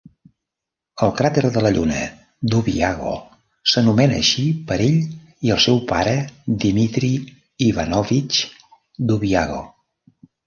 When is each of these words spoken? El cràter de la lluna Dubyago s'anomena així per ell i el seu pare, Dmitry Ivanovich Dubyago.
El 1.07 1.11
cràter 1.17 1.41
de 1.57 1.61
la 1.63 1.71
lluna 1.75 1.97
Dubyago 2.53 3.11
s'anomena 3.73 4.17
així 4.21 4.45
per 4.71 4.77
ell 4.87 4.97
i 5.49 5.53
el 5.57 5.61
seu 5.65 5.77
pare, 5.91 6.15
Dmitry 6.63 7.11
Ivanovich 7.67 8.41
Dubyago. 9.13 9.61